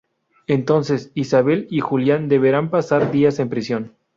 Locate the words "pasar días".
2.71-3.37